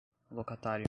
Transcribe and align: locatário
locatário 0.31 0.79